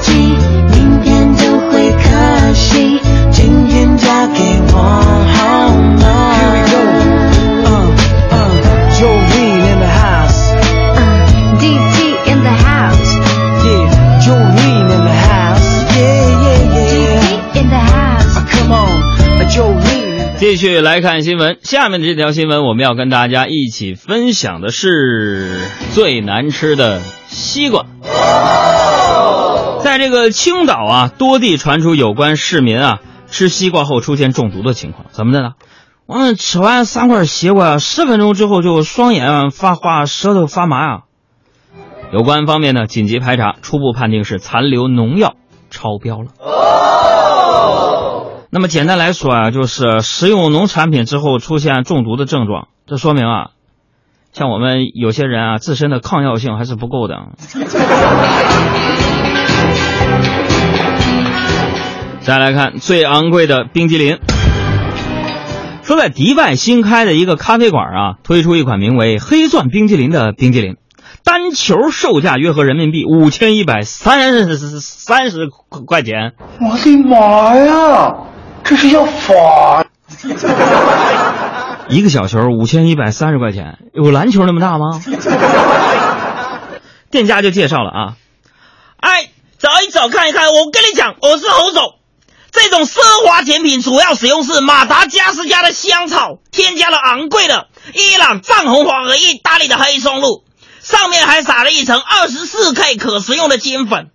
[0.00, 0.12] 及，
[0.72, 2.98] 明天就会可惜，
[3.30, 4.40] 今天嫁给
[4.72, 4.78] 我
[5.36, 5.68] 好
[6.00, 6.06] 吗
[8.96, 10.56] ？Jolene in the house.
[11.58, 11.96] DT
[12.30, 13.12] in the house.
[13.62, 13.84] Yeah,
[14.22, 15.68] Jolene in the house.
[15.94, 17.20] Yeah, yeah, yeah.
[17.20, 18.32] DT in the house.
[18.36, 19.02] Uh, come on,
[19.38, 20.38] uh, Jolene.
[20.38, 25.60] 继续来看新闻，下面的这条新闻我们要跟大家一起分享的是
[25.92, 27.84] 最难吃的西瓜。
[29.82, 35.50] 在这个青岛啊，多地传出有关市民啊吃西瓜后出现中毒的情况，怎么的呢？
[36.06, 41.00] 我们吃完三块西瓜，十分钟之后就双眼发花，舌头发麻啊。
[42.12, 45.34] 有关方面呢紧急排查，初步判定是残留农药
[45.70, 46.26] 超标了。
[46.40, 53.50] 哦那么简单来说啊，就是食用农产品之后出现中毒的症状，这说明啊，
[54.32, 57.16] 像我们有些人啊自身的抗药性还是不够的。
[62.22, 64.18] 再来看最昂贵的冰激凌，
[65.82, 70.76] 说在迪拜新开的一个咖啡馆啊，推出一款名为“黑钻冰激凌”的冰激凌，
[71.24, 75.48] 单球售价约合人民币五千一百三十三十
[75.86, 76.34] 块钱。
[76.60, 78.14] 我的妈呀，
[78.62, 79.86] 这是要法！
[81.90, 85.02] 一个小球五千一百三十块钱，有篮球那么大吗？
[87.10, 88.14] 店家就介绍了啊，
[88.98, 91.96] 哎，走一走看一看，我跟你讲，我是侯总。
[92.52, 100.44] 这种奢华甜品主要使用是马达加斯加的香草，添加了昂贵的伊朗藏红花和意大利的黑松露。
[100.80, 104.10] 上面还撒了一层二十四 K 可食用的金粉。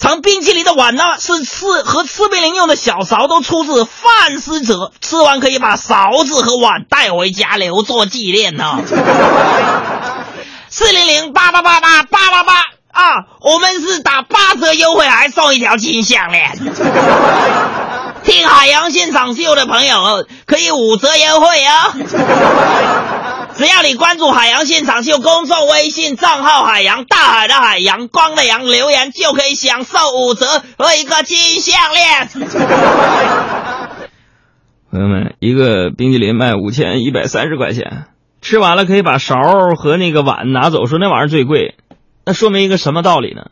[0.00, 8.80] 盛冰淇淋的碗呢，是吃和吃冰淇淋用的小勺都出自范思哲，吃完可以把勺子和碗带回家留作纪念呢。
[10.70, 12.54] 四零零八八八八八八八
[12.92, 16.58] 啊，我们是打八折优惠，还送一条金项链。
[18.24, 21.92] 听海洋现场秀的朋友可以五折优惠哦！
[23.58, 30.46] 只要你关注海洋现场秀公众微信账号“海洋大海的海洋光的洋”，留言就可以享受五折
[30.78, 32.28] 和一个金项链。
[34.92, 38.04] 朋友们，一个冰淇淋卖五千一百三十块钱，
[38.40, 39.34] 吃完了可以把勺
[39.76, 41.74] 和那个碗拿走，说那玩意儿最贵，
[42.24, 43.46] 那说明一个什么道理呢？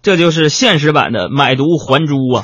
[0.00, 2.42] 这就是现实版的买椟还珠啊！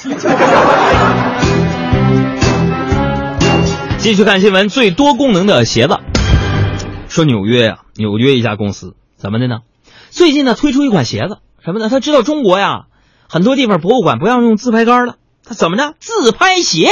[3.97, 5.99] 继续看新闻，最多功能的鞋子。
[7.09, 9.61] 说纽约呀，纽约一家公司怎么的呢？
[10.11, 11.88] 最近呢推出一款鞋子，什么呢？
[11.88, 12.86] 他知道中国呀，
[13.28, 15.94] 很多地方博物馆不让用自拍杆了，他怎么着？
[15.98, 16.90] 自拍鞋。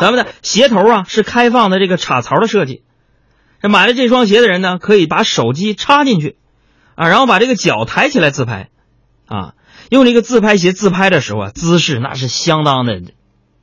[0.00, 0.26] 咱们的？
[0.42, 2.82] 鞋头啊是开放的这个插槽的设计。
[3.62, 6.36] 这买了这双鞋的人呢，可以把手机插进去，
[6.94, 8.68] 啊，然后把这个脚抬起来自拍。
[9.26, 9.54] 啊，
[9.88, 13.00] 用这个自拍鞋自拍的时候啊，姿势那是相当的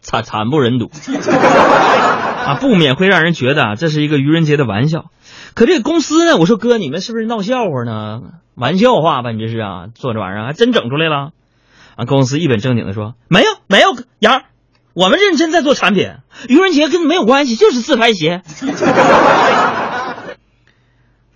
[0.02, 0.90] 惨惨不忍睹
[2.56, 5.12] 不免会让人觉得，这是一个愚人节的玩笑。
[5.54, 8.22] 可这个公司呢，我说哥，你们是不是闹笑话呢？
[8.56, 11.32] 玩笑话吧，你这是啊，做这玩意儿还真整出来了。
[11.96, 14.44] 啊，公司一本正经的说，没有没有，杨，
[14.94, 16.12] 我们认真在做产品，
[16.48, 18.42] 愚人节跟没有关系，就是自拍鞋。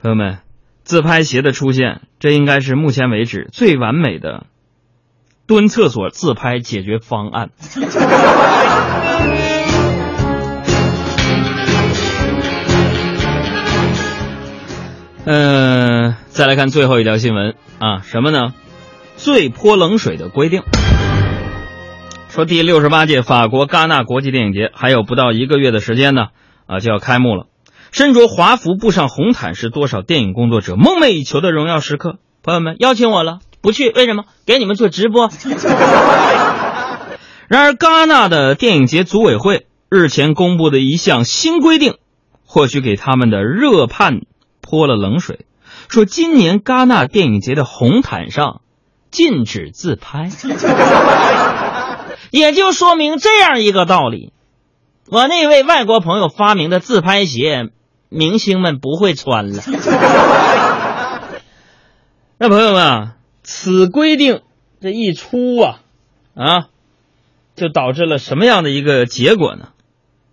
[0.02, 0.40] 朋友们。
[0.84, 4.46] 自拍鞋的出现，这应该是目前为止最完美的
[5.48, 7.50] 蹲厕所自拍解决方案。
[15.28, 18.54] 嗯，再来看最后一条新闻啊，什么呢？
[19.18, 20.62] 最泼冷水的规定。
[22.30, 26.28] 说第六十八届法国戛纳国际电影节还有不到一个月的时间呢，
[26.68, 27.48] 啊就要开幕了。
[27.92, 32.18] 身着华服步上红毯是多少电影工作者梦寐以求的荣耀时刻。
[32.44, 34.26] 朋友们邀请我了，不去为什么？
[34.46, 35.32] 给你们做直播。
[37.48, 41.96] 然而，戛纳的电影节组委会日前公布的一项新规定，
[42.46, 44.20] 或许给他们的热盼
[44.66, 45.46] 泼了冷水，
[45.88, 48.62] 说今年戛纳电影节的红毯上
[49.12, 50.32] 禁止自拍，
[52.32, 54.34] 也就说明这样一个道理：
[55.08, 57.70] 我那位外国朋友发明的自拍鞋。
[58.08, 59.62] 明星们不会穿了。
[62.38, 64.42] 那朋友们啊，此规定
[64.80, 65.80] 这一出啊，
[66.34, 66.68] 啊，
[67.56, 69.70] 就导致了什么样的一个结果呢？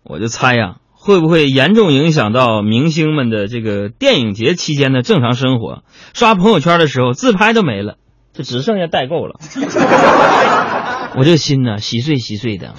[0.04, 5.82] 我就猜呀，会不会严重影响到明星们的这个电影节期间的正常生活？
[6.14, 7.96] 刷朋友圈的时候，自拍都没了，
[8.32, 9.40] 就只剩下代购了。
[11.18, 12.74] 我这心呢，稀碎稀碎的，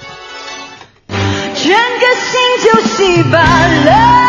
[1.10, 4.23] 整个心就稀巴烂。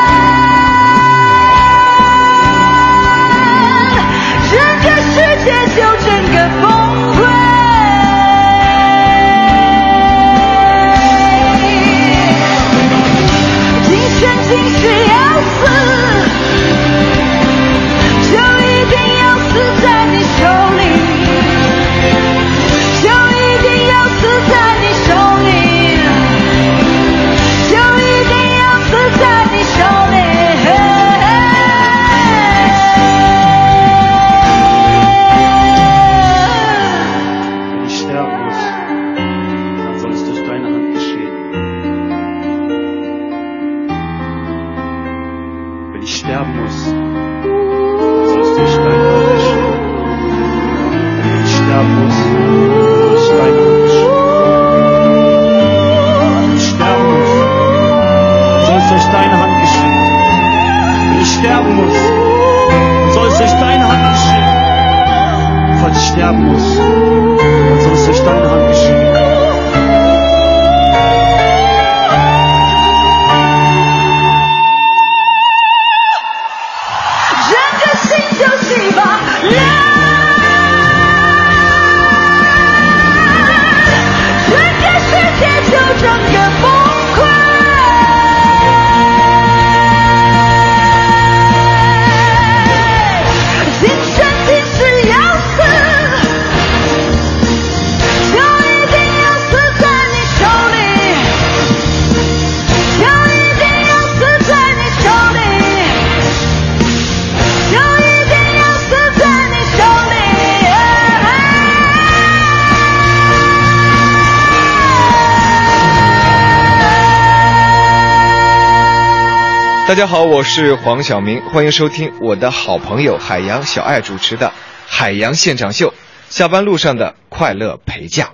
[119.95, 124.49] 大家好，我是黄晓明，欢迎收听我的好朋友海洋小爱主持的
[124.89, 125.91] 《海洋现场秀》，
[126.29, 128.31] 下班路上的快乐陪驾。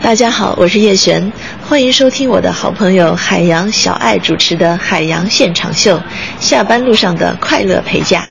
[0.00, 1.30] 大家好，我是叶璇，
[1.68, 5.98] 欢迎收听我的好朋友海洋小爱主持的《海洋现场秀》，
[6.40, 8.26] 下班路上的快乐陪驾。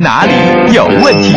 [0.00, 0.32] 哪里
[0.74, 1.32] 有问题？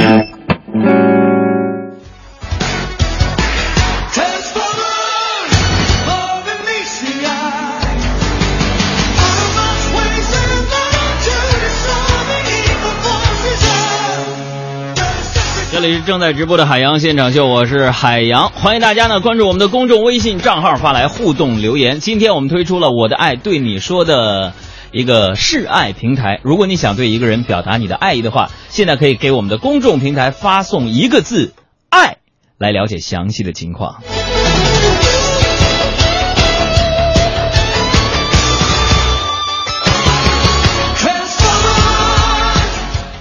[16.06, 22.00] 正在直播的海洋现场秀，我是海洋，欢迎大家呢关注我们的公众微信账号，发来互动留言。
[22.00, 24.54] 今天我们推出了“我的爱对你说”的
[24.92, 31.56] 一个示爱平台，如果你想对一个人表达你的爱意的话，现在可以给我们的公众平台发送一个字
[31.90, 32.18] “爱”，
[32.60, 34.04] 来了解详细的情况。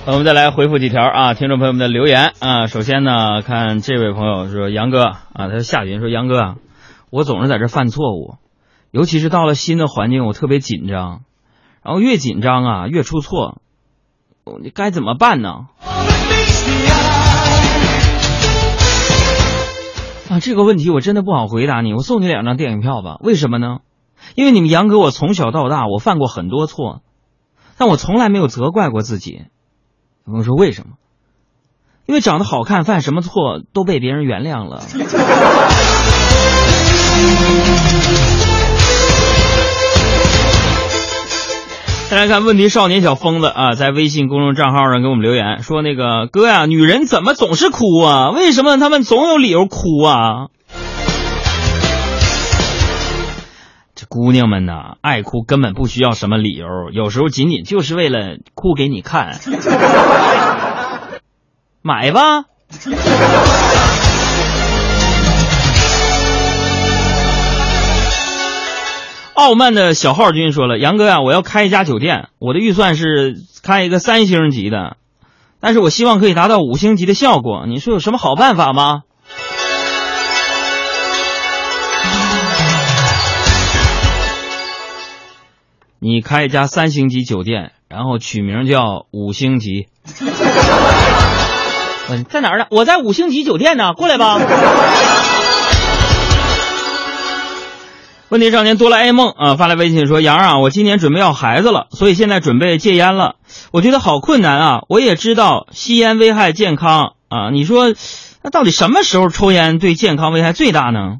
[0.07, 2.67] 我们再来回复几条啊，听众朋友们的留言啊。
[2.67, 6.57] 首先呢，看这位朋友说杨哥啊，他说夏云说杨哥啊，
[7.11, 8.35] 我总是在这犯错误，
[8.91, 11.23] 尤其是到了新的环境，我特别紧张，
[11.83, 13.63] 然后越紧张啊越出错，
[14.63, 15.69] 你该怎么办呢？
[20.29, 21.95] 啊，这个问题我真的不好回答你。
[21.95, 23.17] 我送你两张电影票吧？
[23.21, 23.79] 为什么呢？
[24.35, 27.01] 因为你们杨哥，我从小到大我犯过很多错，
[27.79, 29.45] 但我从来没有责怪过自己。
[30.25, 30.95] 朋友说为什么？
[32.07, 34.81] 因为长得好看，犯什么错都被别人原谅了。
[42.09, 48.31] 再来看问题少年小疯子啊，在微信公众账号上给我们留言说：“那个哥呀，女人怎么总是哭啊？
[48.31, 50.47] 为什么她们总有理由哭啊？”
[54.15, 59.41] 姑娘们呐，爱哭根本不需要什么理由，有时候仅仅就是为了哭给你看。
[61.83, 62.45] 买吧。
[69.35, 73.35] 傲慢的小号君说了：“杨哥呀、我要开一家酒店，我的预算是
[73.65, 74.97] 开一个三星级的，
[75.59, 77.65] 但是我希望可以达到五星级的效果。
[77.67, 79.01] 你说有什么好办法吗？”
[86.07, 89.89] 你开一家三星级酒店，然后取名叫五星级。
[92.11, 92.67] 嗯，在哪儿呢？
[92.71, 94.39] 我在五星级酒店呢，过来吧。
[98.29, 103.37] 问题少年哆啦 A 梦啊发来微信说：“杨啊，我今年准备要孩子了，所以现在准备戒烟了。
[103.73, 104.81] 我觉得好困难啊！
[104.91, 107.95] 我也知道吸烟危害健康啊，你说
[108.43, 111.17] 那到底什么时候抽烟对健康危害最大呢？”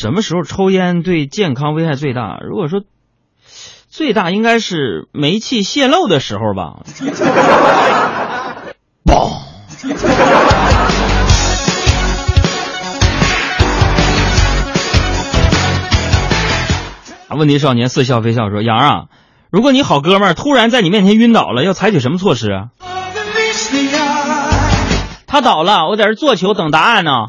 [0.00, 2.38] 什么时候抽烟对健康危害最大？
[2.48, 2.82] 如果说
[3.90, 6.84] 最大，应该是煤气泄漏的时候吧。
[9.04, 9.32] 嘣！
[17.28, 17.34] 啊！
[17.36, 19.06] 问题少年似笑非笑说：“杨啊，
[19.50, 22.66] 如果你好哥们儿突然在你面前晕倒了，要采取什么措施啊？”
[25.26, 27.26] 他倒了，我在这坐球等答案呢。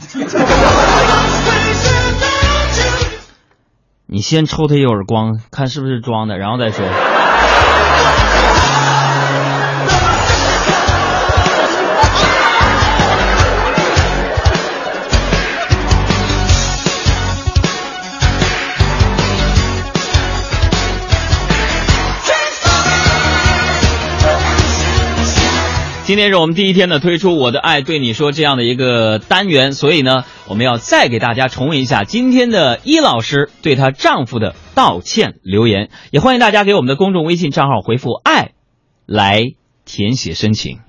[4.12, 7.09] 你先抽他一耳光，看是不是装的，然后再说。
[26.10, 38.54] 今天是我们第一天呢，推出《我的爱对你说》这样的一个单元，所以呢，我们要再给大家重温一下今天的伊老师对她丈夫的道歉留言，也欢迎大家给我们的公众微信账号回复“爱”
[39.06, 39.52] 来
[39.86, 40.80] 填写申请。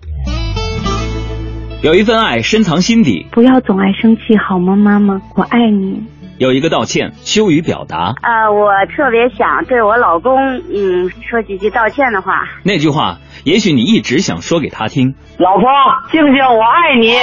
[1.82, 5.20] 有一份爱深藏心底，不要总爱生气好吗，妈妈？
[5.36, 6.02] 我爱你。
[6.38, 10.38] 有一个道歉羞于表达，呃，我特别想对我老公，
[10.72, 12.48] 嗯，说几句道歉的话。
[12.62, 15.14] 那句话也许你一直想说给他听。
[15.38, 15.64] 老婆，
[16.12, 17.16] 静静，我爱你。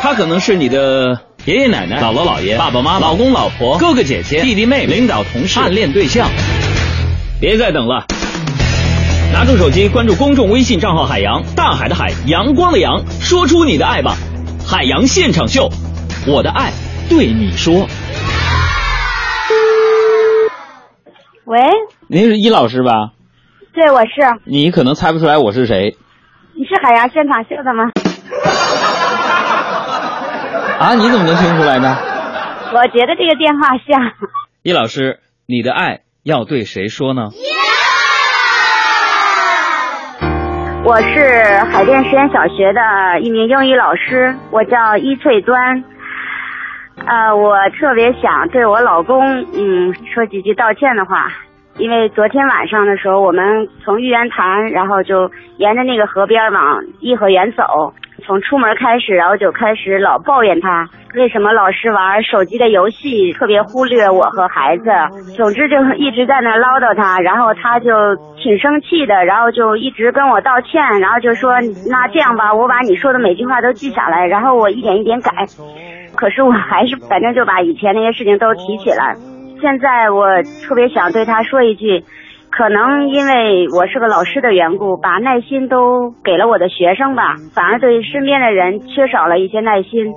[0.00, 6.28] 他可能是你的爷爷奶奶、姥姥姥爷、爸爸妈妈、老公老婆、哥哥姐姐、弟弟妹妹、领导同事、暗恋对象。
[7.40, 8.06] 别再等了，
[9.32, 14.16] 拿出手机关注公众微信账号“海洋”，大海的海，阳光的阳，说出你的爱吧！
[14.66, 15.70] 海洋现场秀，
[16.26, 16.72] 我的爱
[17.08, 17.88] 对你说。
[21.44, 21.60] 喂，
[22.08, 23.10] 您是伊老师吧？
[23.72, 24.40] 对，我是。
[24.44, 25.96] 你可能猜不出来我是谁
[26.54, 27.90] 你是海洋现场秀的吗？
[30.78, 30.94] 啊？
[30.94, 31.96] 你怎么能听出来呢？
[32.74, 34.12] 我觉得这个电话像。
[34.62, 37.30] 易老师，你的爱要对谁说呢？
[40.84, 45.84] 我是海淀实验小学的一名英语老师，我叫伊翠端。
[47.06, 51.32] 呃，我特别想对我老公，嗯，说几句道歉的话。
[51.78, 57.92] 因为昨天晚上的时候，我们从玉渊潭，然后就沿着那个河边往颐和园走。
[58.24, 64.84] 从出门开始，然后就开始老抱怨他为什么老是玩手机的游戏，特别忽略我和孩子。
[65.34, 67.90] 总之就一直在那唠叨他，然后他就
[68.36, 71.54] 挺生气的，然后就一直跟我道歉，然后就说
[71.90, 75.30] 那这样吧，我把你说的每句话都记下来，然后我一点一点改。
[76.14, 79.16] 可是我还是反正就把以前那些事情都提起来。
[79.62, 82.02] 现在我特别想对他说一句。
[82.50, 90.12] 可能因为我是个老师的缘故，把耐心都给了我的学生吧，反而对身边的人缺少了一些耐心。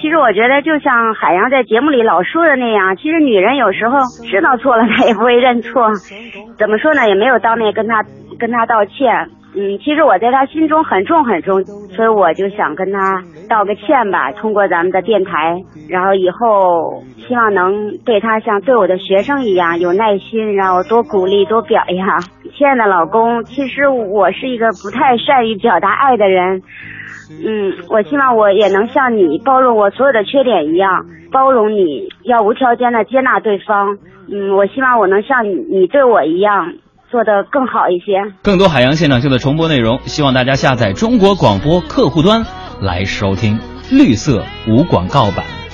[0.00, 5.88] 其实我觉得，就像海洋在节目里老说的那样，其实女人有时候知道错了，她也不会认错。
[6.58, 7.06] 怎么说呢？
[7.06, 8.02] 也没有当面跟他
[8.38, 9.28] 跟他道歉。
[9.58, 15.56] 嗯，其实我在他心中很重很重，所以我就想跟他道个歉吧，通过咱们的电台，
[15.88, 22.20] 然后以后希望能对他像对我的学生一样有耐心，然后多鼓励多表扬。
[22.54, 26.60] 亲爱的老公，其实我是一个不太善于表达爱的人，
[27.42, 33.96] 嗯，我希望我也能像你包容我所有的缺点一样，包容你要无条件的接纳对方。
[34.30, 36.74] 嗯，我希望我能像你你对我一样。
[37.10, 38.34] 做得更好一些。
[38.42, 42.44] 更多海洋现场秀的重播内容，希望大家下载中国广播客户端
[42.80, 43.58] 来收听。
[43.90, 45.65] 绿色无广告版。